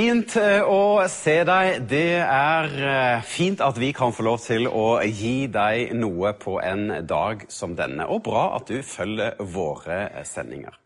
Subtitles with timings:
[0.00, 1.82] Fint eh, å se deg.
[1.90, 6.54] Det er eh, fint at vi kan få lov til å gi deg noe på
[6.64, 8.06] en dag som denne.
[8.08, 10.78] Og bra at du følger våre sendinger.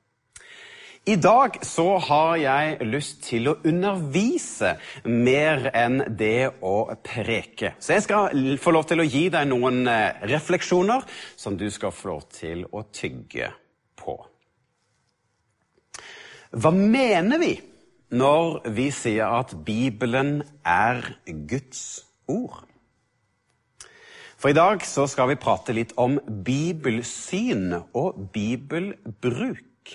[1.07, 4.73] I dag så har jeg lyst til å undervise
[5.07, 7.77] mer enn det å preke.
[7.79, 11.95] Så jeg skal få lov til å gi deg noen eh, refleksjoner som du skal
[11.95, 13.53] få lov til å tygge
[14.01, 14.17] på.
[16.51, 17.53] Hva mener vi
[18.11, 21.03] når vi sier at Bibelen er
[21.49, 22.65] Guds ord?
[24.39, 29.95] For i dag så skal vi prate litt om bibelsyn og bibelbruk.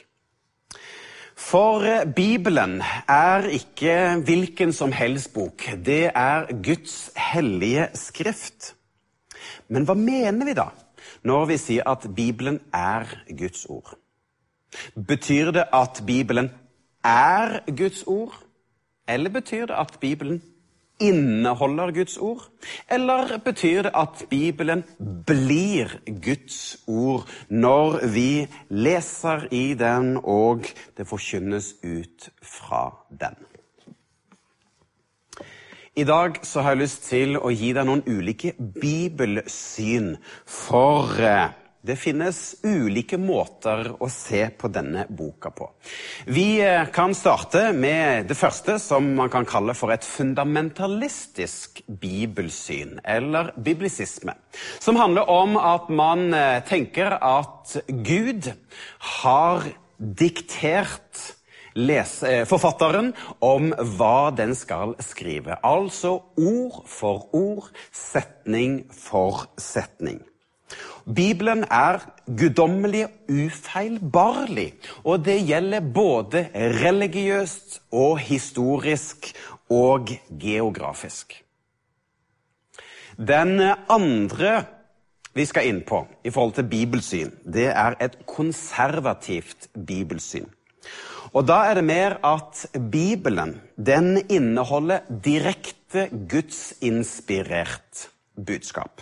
[1.39, 1.85] For
[2.15, 3.93] Bibelen er ikke
[4.25, 5.63] hvilken som helst bok.
[5.85, 8.73] Det er Guds hellige skrift.
[9.69, 10.71] Men hva mener vi da
[11.29, 13.93] når vi sier at Bibelen er Guds ord?
[14.97, 16.49] Betyr det at Bibelen
[17.03, 18.35] er Guds ord?
[19.07, 20.41] Eller betyr det at Bibelen
[20.99, 22.49] inneholder Guds ord?
[22.91, 24.83] Eller betyr det at Bibelen
[25.25, 33.35] blir Guds ord når vi leser i den og det forkynnes ut fra den?
[35.95, 40.13] I dag så har jeg lyst til å gi deg noen ulike bibelsyn
[40.47, 41.17] for
[41.85, 45.69] det finnes ulike måter å se på denne boka på.
[46.27, 46.59] Vi
[46.93, 54.35] kan starte med det første som man kan kalle for et fundamentalistisk bibelsyn, eller biblisisme.
[54.83, 56.29] Som handler om at man
[56.67, 58.51] tenker at Gud
[59.21, 61.35] har diktert
[61.79, 63.13] lese, forfatteren
[63.45, 65.59] om hva den skal skrive.
[65.63, 70.23] Altså ord for ord, setning for setning.
[71.15, 72.03] Bibelen er
[72.37, 79.31] guddommelig ufeilbarlig, og det gjelder både religiøst og historisk
[79.69, 80.11] og
[80.41, 81.33] geografisk.
[83.17, 83.57] Den
[83.89, 84.53] andre
[85.33, 90.47] vi skal inn på i forhold til bibelsyn, det er et konservativt bibelsyn.
[91.33, 98.09] Og da er det mer at Bibelen den inneholder direkte gudsinspirert
[98.45, 99.01] budskap.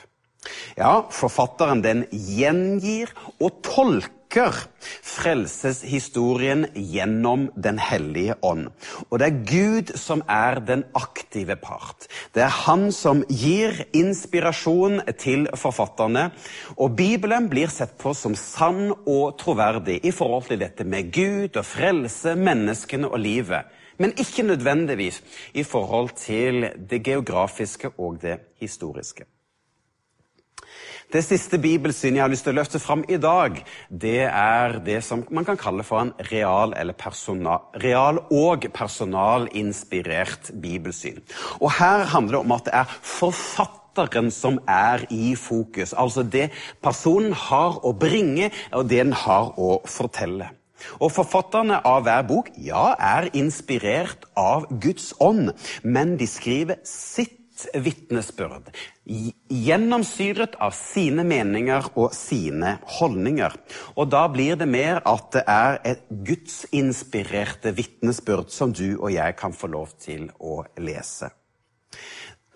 [0.78, 4.18] Ja, forfatteren den gjengir og tolker
[5.08, 8.68] frelseshistorien gjennom Den hellige ånd.
[9.10, 12.08] Og det er Gud som er den aktive part.
[12.36, 16.30] Det er han som gir inspirasjon til forfatterne.
[16.78, 21.58] Og Bibelen blir sett på som sann og troverdig i forhold til dette med Gud
[21.58, 23.72] og frelse, menneskene og livet.
[23.98, 29.26] Men ikke nødvendigvis i forhold til det geografiske og det historiske.
[31.08, 34.98] Det siste bibelsynet jeg har lyst til å løfte fram i dag, det er det
[35.08, 41.22] som man kan kalle for en real, personal, real og personalinspirert bibelsyn.
[41.62, 45.96] Og Her handler det om at det er forfatteren som er i fokus.
[45.96, 46.50] Altså det
[46.84, 50.52] personen har å bringe, og det den har å fortelle.
[51.00, 55.56] Og Forfatterne av hver bok ja, er inspirert av Guds ånd,
[55.88, 58.70] men de skriver sitt vitnesbyrd,
[59.06, 63.56] gjennomsyret av sine meninger og sine holdninger.
[63.96, 69.38] Og da blir det mer at det er et gudsinspirerte vitnesbyrd som du og jeg
[69.40, 71.32] kan få lov til å lese.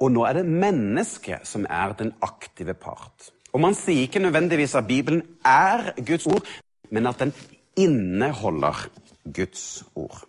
[0.02, 3.32] Og nå er det mennesket som er den aktive part.
[3.52, 6.48] Og man sier ikke nødvendigvis at Bibelen er Guds ord,
[6.90, 7.34] men at den
[7.80, 8.88] inneholder
[9.34, 10.24] Guds ord.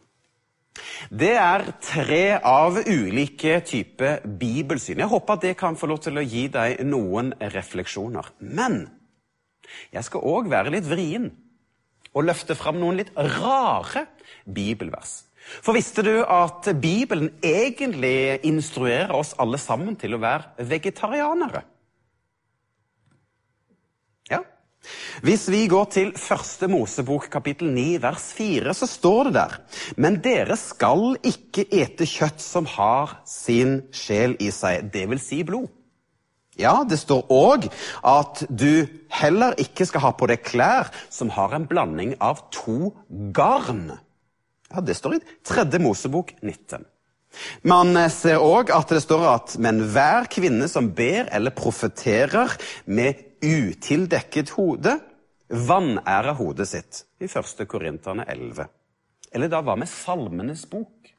[1.13, 5.03] Det er tre av ulike typer bibelsyn.
[5.03, 8.33] Jeg håper at det kan få lov til å gi deg noen refleksjoner.
[8.41, 8.87] Men
[9.93, 11.29] jeg skal òg være litt vrien
[12.13, 14.07] og løfte fram noen litt rare
[14.45, 15.23] bibelvers.
[15.63, 21.65] For visste du at Bibelen egentlig instruerer oss alle sammen til å være vegetarianere?
[24.31, 24.43] Ja,
[25.23, 29.55] hvis vi går til første Mosebok kapittel 9 vers 4, så står det der
[29.97, 35.43] Men dere skal ikke ete kjøtt som har sin sjel i seg, det vil si
[35.47, 35.71] blod.
[36.61, 37.69] Ja, det står òg
[38.05, 38.85] at du
[39.15, 42.93] heller ikke skal ha på deg klær som har en blanding av to
[43.33, 43.87] garn.
[44.73, 46.85] Ja, Det står i tredje Mosebok 19.
[47.65, 52.53] Man ser òg at det står at men hver kvinne som ber eller profeterer
[52.85, 54.99] med utildekket hode,
[55.53, 57.05] vanærer hodet sitt.
[57.21, 57.67] I 1.
[57.69, 58.67] Korinterne 11.
[59.33, 61.11] Eller da hva med Salmenes bok?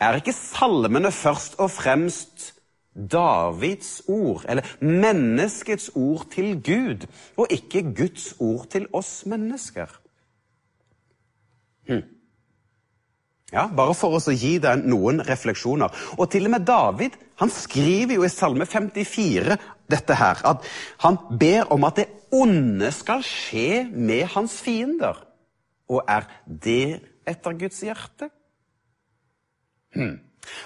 [0.00, 2.52] Er ikke salmene først og fremst
[2.92, 7.06] Davids ord, eller menneskets ord til Gud,
[7.40, 9.88] og ikke Guds ord til oss mennesker?
[11.88, 12.02] Hm.
[13.52, 15.92] Ja, Bare for oss å gi deg noen refleksjoner.
[16.16, 19.58] Og til og med David han skriver jo i Salme 54
[19.92, 20.64] dette her, at
[21.04, 25.18] han ber om at det onde skal skje med hans fiender.
[25.92, 28.30] Og er det etter Guds hjerte?
[29.92, 30.16] Hmm.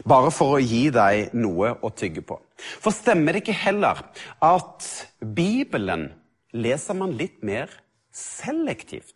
[0.06, 2.38] Bare for å gi deg noe å tygge på.
[2.56, 4.04] For stemmer det ikke heller
[4.44, 4.86] at
[5.20, 6.08] Bibelen
[6.54, 7.72] leser man litt mer
[8.14, 9.15] selektivt?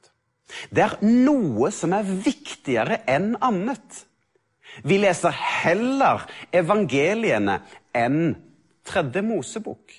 [0.70, 4.04] Det er noe som er viktigere enn annet.
[4.86, 7.60] Vi leser heller evangeliene
[7.96, 8.36] enn
[8.86, 9.96] Tredje Mosebok.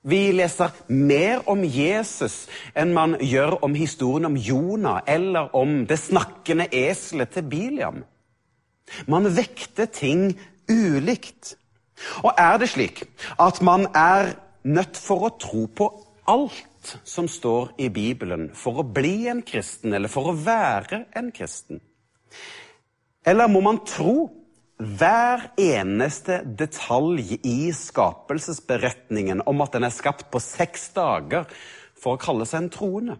[0.00, 5.98] Vi leser mer om Jesus enn man gjør om historien om Jonah eller om det
[6.00, 8.00] snakkende eselet til Biliam.
[9.06, 10.32] Man vekter ting
[10.70, 11.56] ulikt.
[12.24, 13.02] Og er det slik
[13.36, 14.32] at man er
[14.64, 15.90] nødt for å tro på
[16.30, 16.64] alt
[17.04, 21.80] som står i Bibelen for å bli en kristen, eller for å være en kristen?
[23.26, 24.30] Eller må man tro
[24.80, 31.44] hver eneste detalj i skapelsesberetningen om at den er skapt på seks dager,
[32.00, 33.18] for å kalle seg en troende?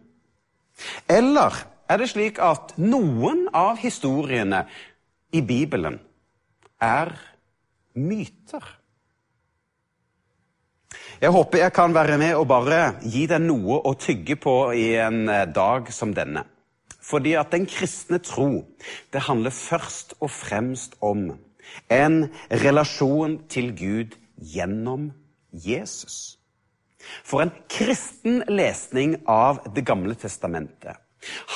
[1.10, 1.56] Eller
[1.90, 4.64] er det slik at noen av historiene
[5.36, 5.98] i Bibelen
[6.80, 7.12] er
[7.92, 8.64] myter?
[11.20, 14.94] Jeg håper jeg kan være med og bare gi deg noe å tygge på i
[14.96, 16.46] en eh, dag som denne.
[17.04, 18.62] Fordi at den kristne tro,
[19.12, 21.26] det handler først og fremst om
[21.92, 22.16] en
[22.62, 25.10] relasjon til Gud gjennom
[25.52, 26.38] Jesus.
[27.20, 30.96] For en kristen lesning av Det gamle testamentet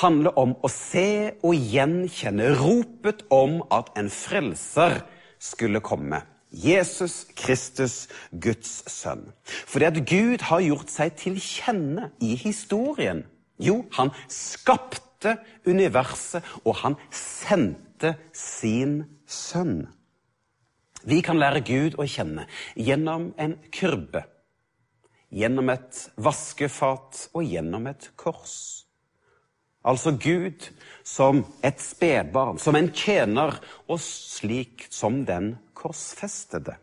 [0.03, 5.01] handler om å se og gjenkjenne ropet om at en frelser
[5.41, 6.21] skulle komme.
[6.55, 9.27] Jesus Kristus, Guds sønn.
[9.45, 13.25] Fordi at Gud har gjort seg til kjenne i historien.
[13.59, 15.37] Jo, han skapte
[15.67, 19.87] universet, og han sendte sin sønn.
[21.05, 22.47] Vi kan lære Gud å kjenne
[22.81, 24.25] gjennom en kurbe,
[25.35, 28.84] gjennom et vaskefat og gjennom et kors.
[29.85, 30.71] Altså Gud
[31.05, 33.59] som et spedbarn, som en tjener,
[33.89, 36.79] og slik som den korsfestede.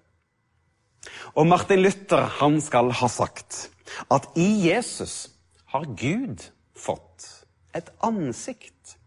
[1.34, 3.72] Og Martin Luther han skal ha sagt
[4.14, 5.32] at i Jesus
[5.74, 6.46] har Gud
[6.78, 7.26] fått
[7.76, 8.98] et ansikt.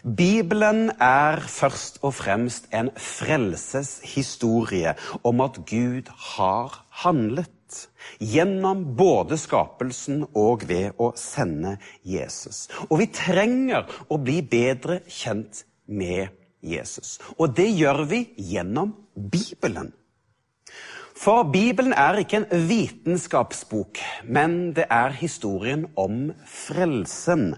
[0.00, 4.94] Bibelen er først og fremst en frelseshistorie
[5.24, 7.52] om at Gud har handlet.
[8.20, 11.76] Gjennom både skapelsen og ved å sende
[12.06, 12.66] Jesus.
[12.88, 16.28] Og vi trenger å bli bedre kjent med
[16.60, 17.18] Jesus.
[17.38, 19.92] Og det gjør vi gjennom Bibelen.
[21.20, 27.50] For Bibelen er ikke en vitenskapsbok, men det er historien om frelsen.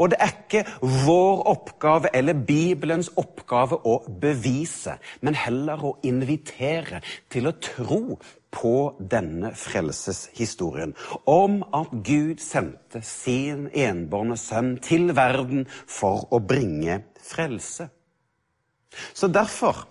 [0.00, 7.02] Og det er ikke vår oppgave eller Bibelens oppgave å bevise, men heller å invitere
[7.28, 8.16] til å tro
[8.54, 10.94] på denne frelseshistorien.
[11.24, 17.90] Om at Gud sendte sin enbårne sønn til verden for å bringe frelse.
[19.14, 19.84] Så Derfor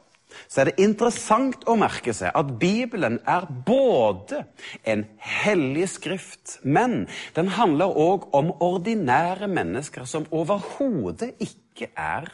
[0.48, 4.44] så er det interessant å merke seg at Bibelen er både
[4.88, 12.30] en hellig skrift, men den handler òg om ordinære mennesker som overhodet ikke er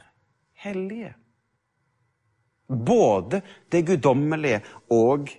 [0.66, 1.14] hellige.
[2.68, 5.30] Både det guddommelige og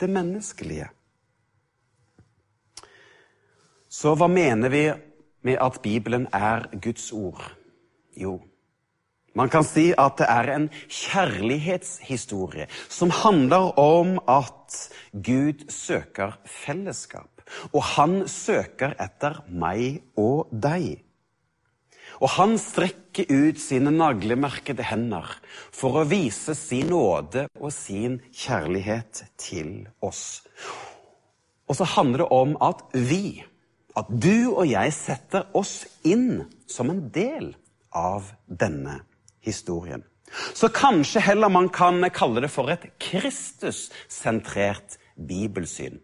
[0.00, 0.88] det menneskelige.
[3.88, 4.84] Så hva mener vi
[5.46, 7.42] med at Bibelen er Guds ord?
[8.18, 8.38] Jo,
[9.38, 14.78] man kan si at det er en kjærlighetshistorie som handler om at
[15.12, 17.30] Gud søker fellesskap.
[17.72, 21.04] Og han søker etter meg og deg.
[22.18, 25.30] Og han strekker ut sine naglemerkede hender
[25.74, 30.42] for å vise sin nåde og sin kjærlighet til oss.
[31.68, 33.44] Og så handler det om at vi,
[33.98, 37.52] at du og jeg, setter oss inn som en del
[37.94, 39.02] av denne
[39.44, 40.02] historien.
[40.54, 44.98] Så kanskje heller man kan kalle det for et Kristus-sentrert
[45.28, 45.98] bibelsyn.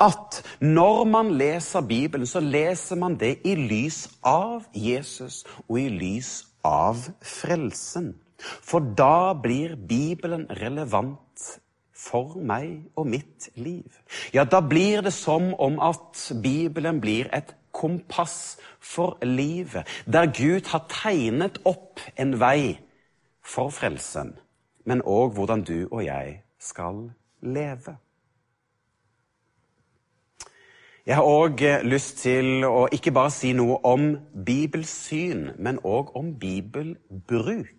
[0.00, 5.88] At når man leser Bibelen, så leser man det i lys av Jesus og i
[5.88, 8.14] lys av frelsen.
[8.40, 11.60] For da blir Bibelen relevant
[12.00, 13.92] for meg og mitt liv.
[14.32, 20.68] Ja, da blir det som om at Bibelen blir et kompass for livet, der Gud
[20.72, 22.80] har tegnet opp en vei
[23.44, 24.34] for frelsen,
[24.84, 27.10] men òg hvordan du og jeg skal
[27.42, 27.96] leve.
[31.06, 34.10] Jeg har òg lyst til å ikke bare si noe om
[34.46, 37.70] bibelsyn, men òg om bibelbruk.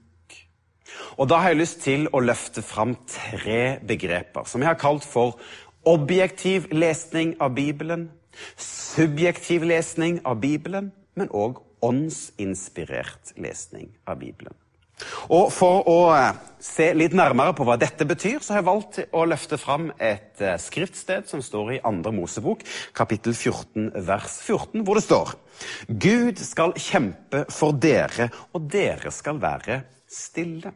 [1.17, 5.05] Og da har jeg lyst til å løfte fram tre begreper som jeg har kalt
[5.07, 5.37] for
[5.87, 8.09] objektiv lesning av Bibelen,
[8.57, 14.60] subjektiv lesning av Bibelen, men òg åndsinspirert lesning av Bibelen.
[15.31, 18.99] Og For å eh, se litt nærmere på hva dette betyr, så har jeg valgt
[19.17, 22.65] å løfte fram et eh, skriftsted som står i Andre Mosebok,
[22.97, 25.33] kapittel 14, vers 14, hvor det står
[25.87, 30.73] Gud skal kjempe for dere, og dere skal være stille.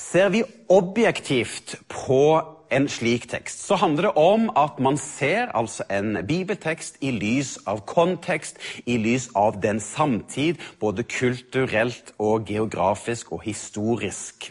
[0.00, 2.22] Ser vi objektivt på
[2.70, 7.56] en slik tekst, så handler det om at man ser altså en bibeltekst i lys
[7.66, 14.50] av kontekst, i lys av den samtid, både kulturelt og geografisk og historisk.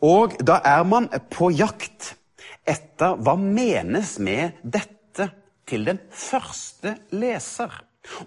[0.00, 2.14] Og da er man på jakt
[2.68, 5.28] etter hva menes med dette
[5.68, 7.72] til den første leser.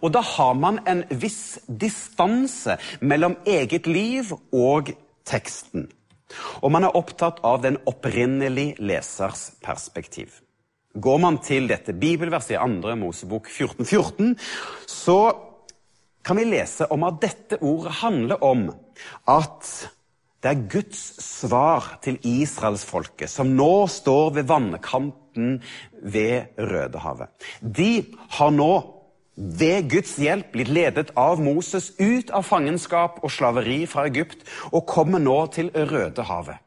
[0.01, 4.93] Og da har man en viss distanse mellom eget liv og
[5.27, 5.89] teksten.
[6.63, 10.41] Og man er opptatt av den opprinnelige lesers perspektiv.
[10.95, 12.95] Går man til dette bibelverset i 2.
[12.99, 14.31] Mosebok 14.14, 14,
[14.87, 15.19] så
[16.25, 18.69] kan vi lese om at dette ordet handler om
[19.29, 19.69] at
[20.45, 25.55] det er Guds svar til israelsfolket, som nå står ved vannkanten
[26.01, 27.31] ved Rødehavet.
[27.61, 28.05] De
[28.37, 28.71] har nå
[29.35, 34.85] ved Guds hjelp blitt ledet av Moses ut av fangenskap og slaveri fra Egypt og
[34.87, 36.61] kommer nå til Rødehavet.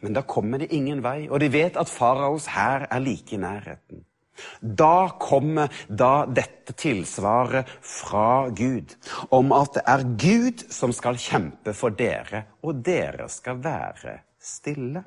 [0.00, 3.40] Men da kommer det ingen vei, og de vet at faraos hær er like i
[3.40, 4.06] nærheten.
[4.62, 8.94] Da kommer da dette tilsvaret fra Gud
[9.28, 15.04] om at det er Gud som skal kjempe for dere, og dere skal være stille.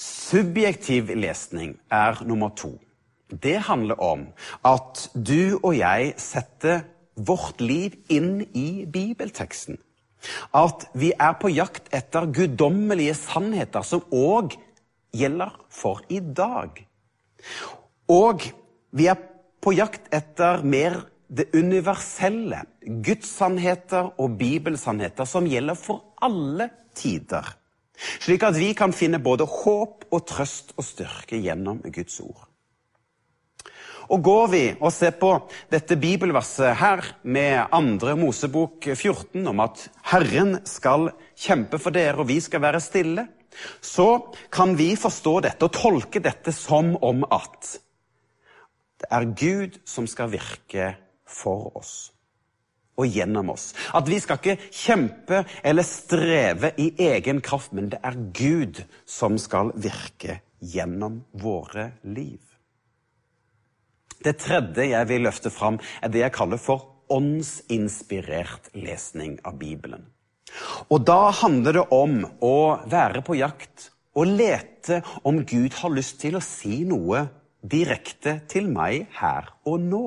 [0.00, 2.72] Subjektiv lesning er nummer to
[3.42, 4.26] det handler om
[4.66, 9.78] at du og jeg setter vårt liv inn i bibelteksten.
[10.56, 14.56] At vi er på jakt etter guddommelige sannheter som òg
[15.14, 16.80] gjelder for i dag.
[18.10, 18.46] Og
[18.94, 19.20] vi er
[19.64, 21.02] på jakt etter mer
[21.34, 27.46] det universelle, gudssannheter og bibelsannheter som gjelder for alle tider.
[27.94, 32.48] Slik at vi kan finne både håp og trøst og styrke gjennom Guds ord.
[34.12, 35.30] Og Går vi og ser på
[35.72, 42.28] dette bibelverset her med andre Mosebok 14 om at Herren skal kjempe for dere, og
[42.28, 43.26] vi skal være stille,
[43.80, 44.08] så
[44.52, 47.76] kan vi forstå dette og tolke dette som om at
[49.00, 50.94] det er Gud som skal virke
[51.28, 51.94] for oss
[52.94, 53.72] og gjennom oss.
[53.90, 59.38] At vi skal ikke kjempe eller streve i egen kraft, men det er Gud som
[59.40, 62.53] skal virke gjennom våre liv.
[64.24, 70.06] Det tredje jeg vil løfte fram, er det jeg kaller for åndsinspirert lesning av Bibelen.
[70.88, 72.56] Og da handler det om å
[72.88, 77.26] være på jakt og lete om Gud har lyst til å si noe
[77.60, 80.04] direkte til meg her og nå.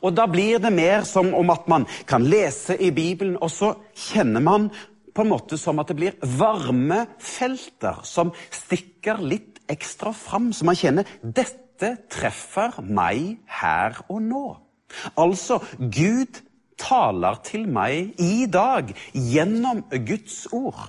[0.00, 3.74] Og da blir det mer som om at man kan lese i Bibelen, og så
[3.92, 4.70] kjenner man
[5.12, 10.64] på en måte som at det blir varme felter som stikker litt ekstra fram, så
[10.64, 14.46] man kjenner dette dette treffer meg her og nå.
[15.18, 16.40] Altså, Gud
[16.78, 20.88] taler til meg i dag gjennom Guds ord.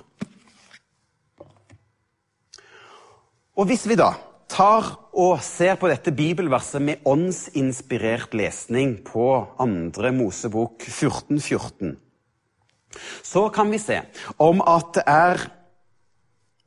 [3.60, 4.14] Og hvis vi da
[4.50, 9.28] tar og ser på dette bibelverset med åndsinspirert lesning på
[9.62, 11.98] andre Mosebok 14.14, 14,
[13.22, 14.00] så kan vi se
[14.42, 15.50] om at det er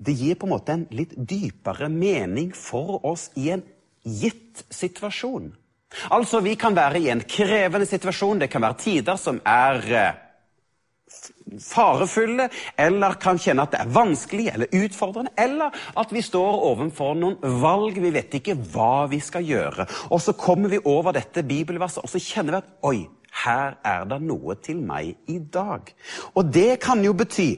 [0.02, 3.60] Det gir på en måte en litt dypere mening for oss i en
[4.04, 5.52] gitt situasjon.
[6.10, 8.40] Altså, vi kan være i en krevende situasjon.
[8.40, 10.20] Det kan være tider som er eh,
[11.60, 17.16] farefulle, eller kan kjenne at det er vanskelig eller utfordrende, eller at vi står overfor
[17.18, 19.86] noen valg, vi vet ikke hva vi skal gjøre.
[20.10, 23.02] Og så kommer vi over dette bibelverset, og så kjenner vi at oi,
[23.42, 25.92] her er det noe til meg i dag.
[26.36, 27.50] Og det kan jo bety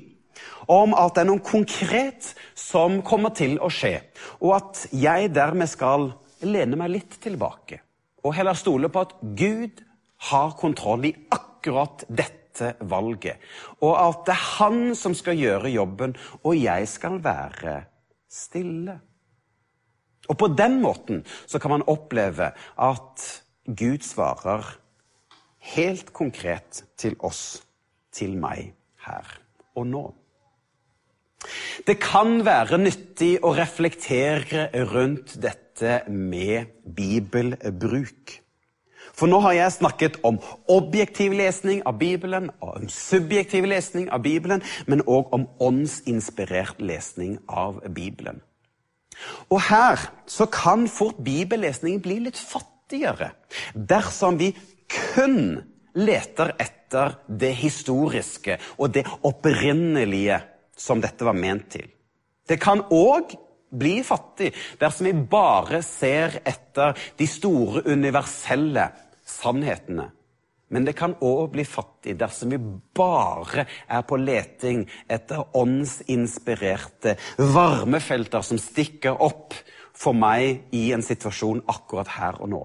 [0.71, 3.99] om at det er noe konkret som kommer til å skje,
[4.41, 6.13] og at jeg dermed skal
[6.49, 7.81] lene meg litt tilbake
[8.25, 9.83] og heller stole på at Gud
[10.31, 13.41] har kontroll i akkurat dette valget.
[13.85, 17.77] Og at det er han som skal gjøre jobben, og jeg skal være
[18.31, 18.97] stille.
[20.25, 23.27] Og på den måten så kan man oppleve at
[23.65, 24.65] Gud svarer
[25.75, 27.61] helt konkret til oss,
[28.13, 28.73] til meg,
[29.05, 29.29] her
[29.77, 30.05] og nå.
[31.85, 38.39] Det kan være nyttig å reflektere rundt dette med bibelbruk.
[39.15, 40.39] For nå har jeg snakket om
[40.73, 47.83] objektiv lesning av Bibelen, om subjektiv lesning av Bibelen, men òg om åndsinspirert lesning av
[47.93, 48.41] Bibelen.
[49.53, 53.35] Og her så kan fort bibellesningen bli litt fattigere
[53.75, 54.55] dersom vi
[54.89, 55.61] kun
[55.95, 60.41] leter etter det historiske og det opprinnelige
[60.77, 61.89] som dette var ment til.
[62.45, 63.35] Det kan òg
[63.75, 68.91] bli fattig dersom vi bare ser etter de store, universelle
[69.27, 70.11] sannhetene.
[70.75, 72.59] Men det kan òg bli fattig dersom vi
[72.97, 77.17] bare er på leting etter åndsinspirerte
[77.55, 79.55] varmefelter som stikker opp
[79.95, 82.63] for meg i en situasjon akkurat her og nå.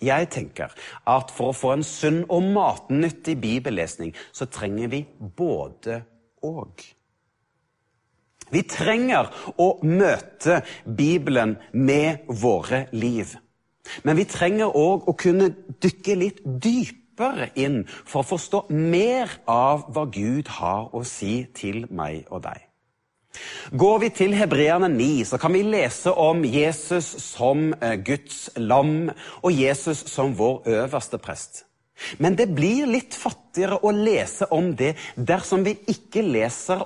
[0.00, 0.72] Jeg tenker
[1.12, 6.00] at for å få en sunn og matnyttig bibellesning, så trenger vi både
[6.46, 6.80] og.
[8.50, 13.36] Vi trenger å møte Bibelen med våre liv.
[14.02, 15.50] Men vi trenger òg å kunne
[15.82, 21.86] dykke litt dypere inn for å forstå mer av hva Gud har å si til
[21.90, 22.66] meg og deg.
[23.70, 29.12] Går vi til Hebreerne 9, så kan vi lese om Jesus som eh, Guds lam
[29.42, 31.64] og Jesus som vår øverste prest.
[32.18, 36.82] Men det blir litt fattigere å lese om det dersom vi ikke leser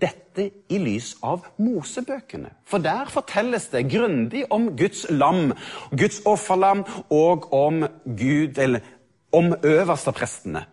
[0.00, 2.52] dette i lys av Mosebøkene.
[2.68, 5.52] For der fortelles det grundig om Guds lam,
[5.90, 8.84] Guds offerlam, og om Gud, eller
[9.32, 10.64] om øversteprestene.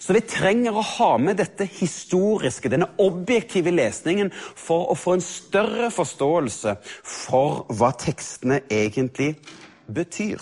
[0.00, 5.24] Så vi trenger å ha med dette historiske, denne objektive lesningen, for å få en
[5.24, 9.34] større forståelse for hva tekstene egentlig
[9.92, 10.40] betyr.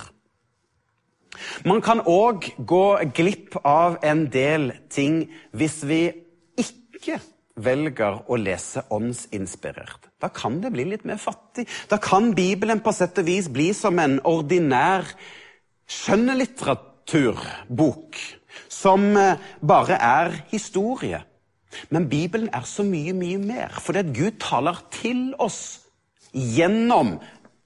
[1.64, 2.86] Man kan òg gå
[3.16, 5.24] glipp av en del ting
[5.56, 6.02] hvis vi
[6.60, 7.18] ikke
[7.56, 10.08] velger å lese åndsinspirert.
[10.22, 11.68] Da kan det bli litt mer fattig.
[11.90, 15.04] Da kan Bibelen på sett og vis bli som en ordinær
[15.90, 18.16] skjønnlitteraturbok
[18.72, 21.22] som eh, bare er historie.
[21.92, 25.80] Men Bibelen er så mye, mye mer, fordi at Gud taler til oss
[26.32, 27.18] gjennom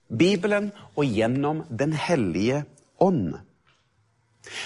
[0.06, 2.64] Bibelen og gjennom Den hellige
[3.02, 3.34] ånd.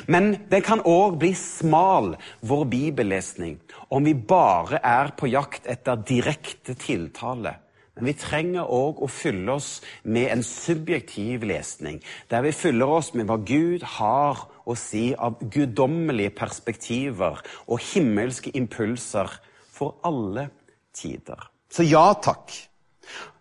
[0.07, 6.01] Men den kan òg bli smal, vår bibellesning, om vi bare er på jakt etter
[6.09, 7.57] direkte tiltale.
[7.97, 11.99] Men vi trenger òg å fylle oss med en subjektiv lesning,
[12.33, 18.55] der vi fyller oss med hva Gud har å si av guddommelige perspektiver og himmelske
[18.57, 19.35] impulser
[19.69, 20.49] for alle
[20.97, 21.51] tider.
[21.71, 22.70] Så ja takk.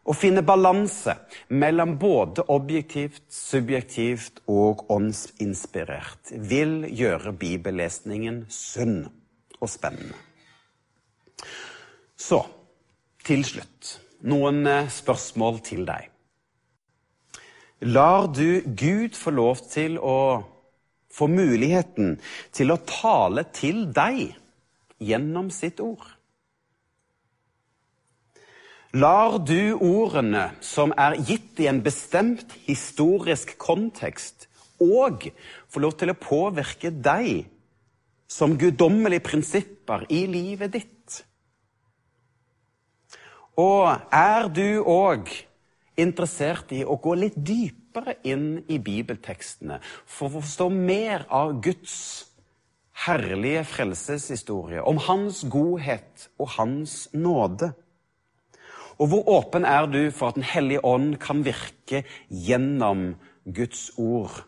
[0.10, 1.14] Å finne balanse
[1.54, 9.04] mellom både objektivt, subjektivt og åndsinspirert vil gjøre bibellesningen sunn
[9.60, 10.18] og spennende.
[12.18, 12.42] Så
[13.24, 16.10] til slutt noen eh, spørsmål til deg.
[17.88, 20.42] Lar du Gud få lov til å
[21.14, 22.18] få muligheten
[22.52, 24.34] til å tale til deg
[25.00, 26.19] gjennom sitt ord?
[28.98, 34.48] Lar du ordene som er gitt i en bestemt historisk kontekst,
[34.82, 35.28] og
[35.70, 37.44] få lov til å påvirke deg
[38.26, 41.20] som guddommelige prinsipper i livet ditt?
[43.62, 45.30] Og er du òg
[46.00, 52.00] interessert i å gå litt dypere inn i bibeltekstene for å forstå mer av Guds
[53.06, 57.70] herlige frelseshistorie, om Hans godhet og Hans nåde?
[59.00, 63.14] Og hvor åpen er du for at Den hellige ånd kan virke gjennom
[63.48, 64.44] Guds ord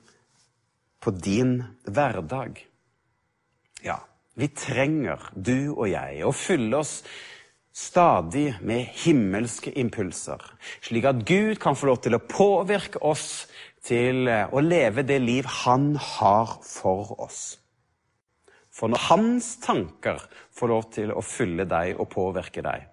[1.01, 2.59] på din hverdag?
[3.83, 3.97] Ja,
[4.35, 6.99] vi trenger, du og jeg, å fylle oss
[7.71, 10.43] stadig med himmelske impulser,
[10.83, 13.47] slik at Gud kan få lov til å påvirke oss
[13.87, 17.41] til eh, å leve det liv han har for oss.
[18.71, 20.19] For når hans tanker
[20.55, 22.90] får lov til å fylle deg og påvirke deg,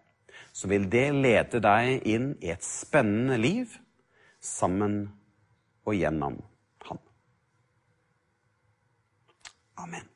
[0.59, 3.77] så vil det lede deg inn i et spennende liv
[4.42, 5.05] sammen
[5.87, 6.40] og gjennom
[6.88, 6.99] Han.
[9.79, 10.09] Amen.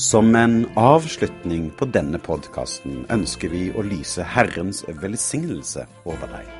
[0.00, 6.59] Som en avslutning på denne podkasten ønsker vi å lyse Herrens velsignelse over deg.